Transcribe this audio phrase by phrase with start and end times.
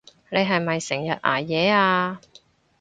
[0.29, 2.19] 你係咪成日捱夜啊？